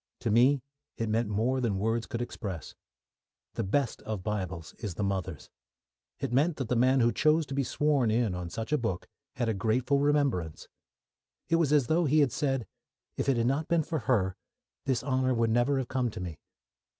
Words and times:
To 0.21 0.31
me 0.31 0.63
it 0.97 1.09
meant 1.09 1.29
more 1.29 1.61
than 1.61 1.77
words 1.77 2.07
could 2.07 2.23
express. 2.23 2.73
The 3.53 3.63
best 3.63 4.01
of 4.01 4.23
Bibles 4.23 4.73
is 4.79 4.95
the 4.95 5.03
mother's. 5.03 5.51
It 6.19 6.33
meant 6.33 6.57
that 6.57 6.69
the 6.69 6.75
man 6.75 7.01
who 7.01 7.11
chose 7.11 7.45
to 7.45 7.53
be 7.53 7.63
sworn 7.63 8.09
in 8.09 8.33
on 8.33 8.49
such 8.49 8.71
a 8.73 8.79
book 8.79 9.07
had 9.35 9.47
a 9.47 9.53
grateful 9.53 9.99
remembrance. 9.99 10.67
It 11.49 11.57
was 11.57 11.71
as 11.71 11.85
though 11.85 12.05
he 12.05 12.21
had 12.21 12.31
said, 12.31 12.65
"If 13.15 13.29
it 13.29 13.37
had 13.37 13.45
not 13.45 13.67
been 13.67 13.83
for 13.83 13.99
her, 14.09 14.35
this 14.87 15.03
honour 15.03 15.35
would 15.35 15.51
never 15.51 15.77
have 15.77 15.87
come 15.87 16.09
to 16.09 16.19
me." 16.19 16.39